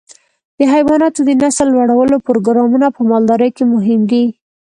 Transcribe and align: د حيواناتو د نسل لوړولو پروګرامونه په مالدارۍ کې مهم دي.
د 0.57 0.59
حيواناتو 0.73 1.21
د 1.25 1.29
نسل 1.43 1.67
لوړولو 1.75 2.15
پروګرامونه 2.27 2.87
په 2.95 3.01
مالدارۍ 3.09 3.49
کې 3.57 3.63
مهم 3.73 4.01
دي. 4.11 4.25